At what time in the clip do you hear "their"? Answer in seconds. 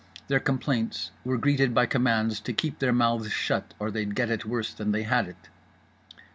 0.29-0.39, 2.79-2.91